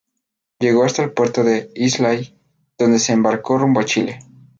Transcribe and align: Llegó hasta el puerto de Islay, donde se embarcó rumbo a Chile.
Llegó 0.57 0.83
hasta 0.83 1.03
el 1.03 1.13
puerto 1.13 1.43
de 1.43 1.69
Islay, 1.75 2.35
donde 2.75 2.97
se 2.97 3.13
embarcó 3.13 3.59
rumbo 3.59 3.81
a 3.81 3.85
Chile. 3.85 4.17